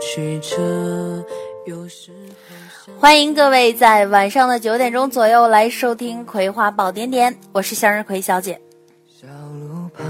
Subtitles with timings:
[0.00, 1.24] 曲折。
[2.98, 8.58] 欢迎各位在晚上的九点钟左右来收听《葵花宝典点》，我是向日葵小姐。
[9.06, 10.06] 小路旁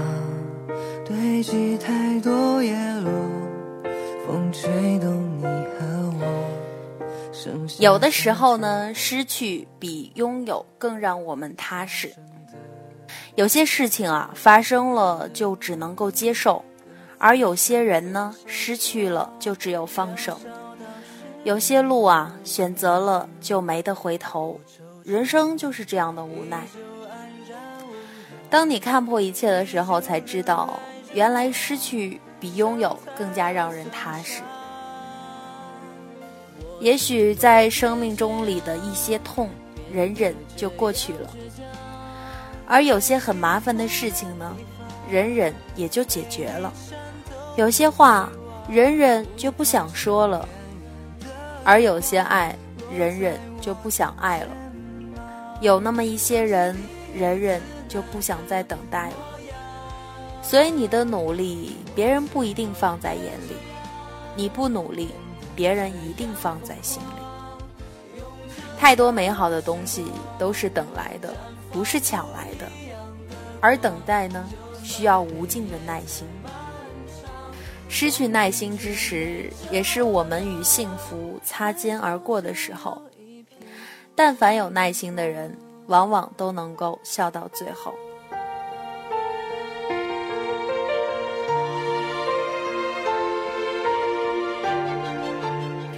[1.05, 3.11] 堆积太多叶落，
[4.25, 6.23] 风吹动你和我。
[7.79, 12.13] 有的时候呢，失去比拥有更让我们踏实。
[13.35, 16.63] 有些事情啊，发生了就只能够接受，
[17.19, 20.39] 而有些人呢，失去了就只有放手。
[21.43, 24.59] 有些路啊，选择了就没得回头，
[25.03, 26.63] 人生就是这样的无奈。
[28.49, 30.79] 当你看破一切的时候，才知道
[31.13, 34.41] 原来失去比拥有更加让人踏实。
[36.79, 39.49] 也许在生命中里的一些痛，
[39.91, 41.29] 忍忍就过去了；
[42.65, 44.55] 而有些很麻烦的事情呢，
[45.09, 46.71] 忍忍也就解决了。
[47.55, 48.29] 有些话，
[48.69, 50.47] 忍忍就不想说了。
[51.63, 52.55] 而有些爱，
[52.91, 54.49] 忍忍就不想爱了；
[55.61, 56.75] 有那么一些人，
[57.13, 59.15] 忍忍就不想再等待了。
[60.41, 63.53] 所以你的努力，别人不一定放在眼里；
[64.35, 65.09] 你不努力，
[65.55, 68.23] 别人一定放在心里。
[68.79, 70.05] 太多美好的东西
[70.37, 71.33] 都是等来的，
[71.71, 72.65] 不是抢来的。
[73.59, 74.47] 而等待呢，
[74.81, 76.25] 需要无尽的耐心。
[77.91, 83.01] 失去耐心之时，也是我们与幸福擦肩而过的时候。
[84.15, 87.93] 但凡有耐心的人，往往都能够笑到最后。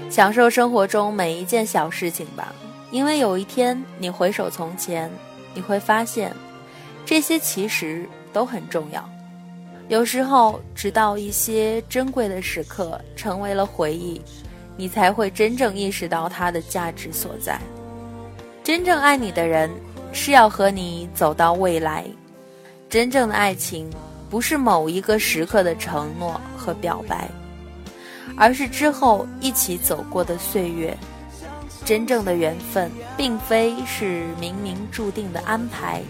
[0.10, 2.54] 享受生活中每一件小事情吧，
[2.90, 5.12] 因为有一天你回首从前，
[5.54, 6.34] 你会发现，
[7.06, 9.08] 这些其实都很重要。
[9.88, 14.22] 有时候，直到一些珍贵的时刻成为了回忆，
[14.78, 17.60] 你才会真正意识到它的价值所在。
[18.64, 19.70] 真正爱你的人，
[20.14, 22.06] 是要和你走到未来。
[22.90, 23.90] 真正的爱情，
[24.30, 27.30] 不是某一个时刻的承诺和表白，
[28.38, 30.96] 而是之后一起走过的岁月。
[31.84, 36.02] 真正的缘分，并非是冥冥注定的安排，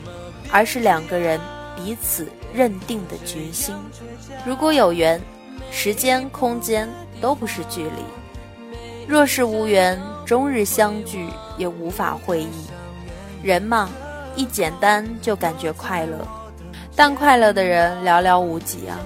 [0.52, 1.40] 而是两个人。
[1.74, 3.76] 彼此认定的决心。
[4.46, 5.22] 如果有缘，
[5.72, 6.90] 时间、空间
[7.20, 8.04] 都不是距离；
[9.08, 12.50] 若是无缘，终日相聚也无法会意。
[13.44, 13.90] 人嘛，
[14.36, 16.28] 一简单就感觉快乐，
[16.96, 18.98] 但快乐的人寥寥无几啊；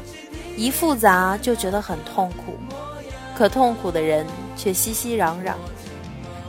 [0.57, 2.57] 一复杂就觉得很痛苦，
[3.37, 4.25] 可痛苦的人
[4.55, 5.53] 却熙熙攘攘。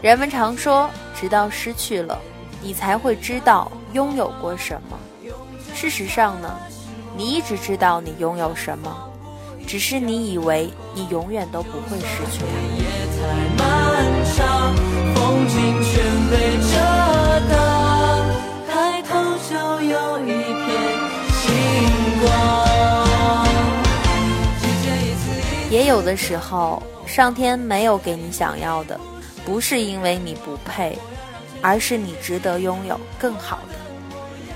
[0.02, 2.18] 人们常说，直到失去了，
[2.62, 4.98] 你才会知道拥有过什么。
[5.74, 6.58] 事实上呢，
[7.16, 8.94] 你一直知道你拥有什么，
[9.66, 12.44] 只是你以为你永远都不会失去
[25.70, 28.98] 也有的时候，上天没有给你想要的，
[29.44, 30.96] 不是因为你不配，
[31.60, 33.74] 而是你值得拥有更好的。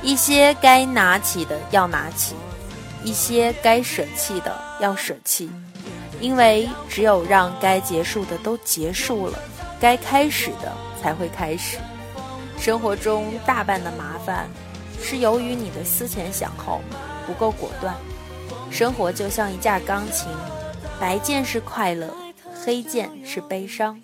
[0.02, 2.34] 一些该拿起的要拿起，
[3.02, 5.50] 一些该舍弃的要舍弃，
[6.20, 9.38] 因为只有让该结束的都结束了，
[9.80, 11.78] 该开始的才会开始。
[12.58, 14.48] 生活中大半的麻烦，
[15.02, 16.80] 是由于你的思前想后
[17.26, 17.94] 不够果断。
[18.70, 20.28] 生活就像一架钢琴，
[21.00, 22.14] 白键是快乐，
[22.64, 23.98] 黑键是悲伤，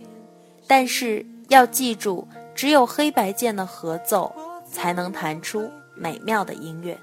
[0.66, 4.34] 但是要记住，只有黑白键的合奏
[4.72, 5.70] 才能弹出。
[5.98, 6.98] 美妙的音乐，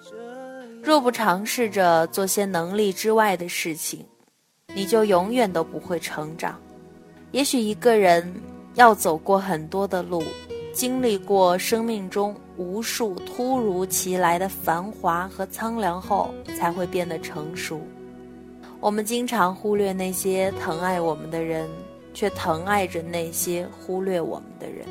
[0.84, 4.06] 若不尝试着做些能力之外的事情，
[4.76, 6.60] 你就永远都不会成长。
[7.32, 8.30] 也许一个人
[8.76, 10.22] 要走过很多的路，
[10.74, 17.80] 经历过生命中无数突如其来的繁华和苍凉后，才会变得成熟。
[18.82, 21.66] 我们经常忽略那些疼爱我们的人，
[22.14, 24.86] 却疼爱着那些忽略我们的人。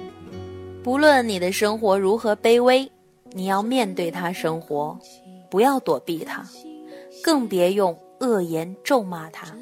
[0.82, 2.90] 不论你的生活如何卑微。
[3.34, 4.94] 你要面对他生活，
[5.52, 6.42] 不要躲避他，
[7.22, 9.54] 更别用恶言咒骂他。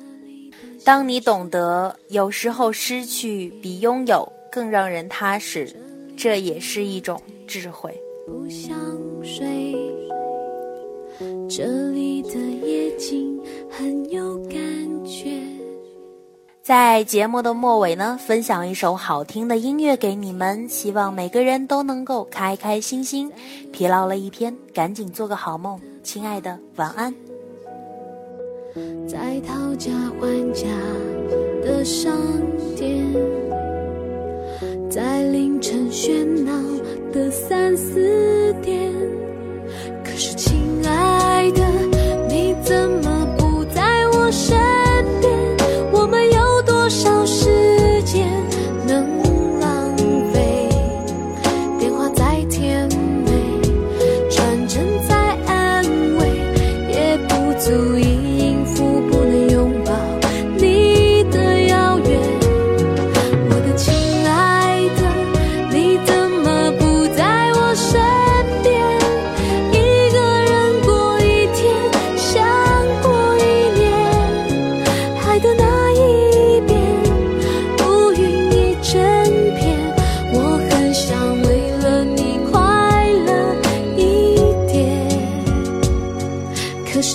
[0.84, 5.74] 当你懂得有时候失去比拥有更让人踏实，
[6.16, 7.92] 这也是一种智慧。
[8.24, 8.78] 不想
[9.24, 9.74] 睡，
[11.48, 13.36] 这里的夜景
[13.68, 14.54] 很有感
[15.04, 15.42] 觉。
[16.70, 23.28] 在节目的末尾呢，分享一首好听的音乐给你们，希望每个人都能够开开心心。
[23.72, 27.12] 疲劳了一天，赶紧做个好梦，亲爱的，晚安。
[29.08, 29.90] 在讨价
[30.20, 30.68] 还价。
[31.60, 32.16] 的商
[32.76, 33.04] 店，
[34.88, 36.29] 在凌晨喧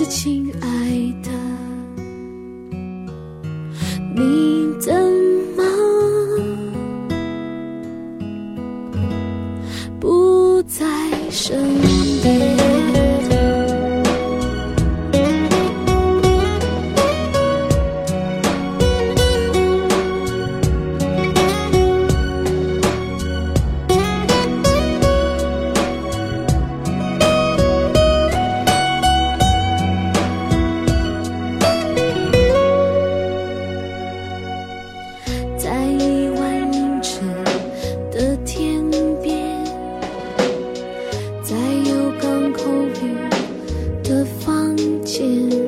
[0.06, 0.35] 事情
[45.06, 45.65] 见。